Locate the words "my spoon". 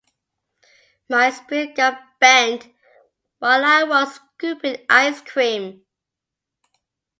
1.11-1.75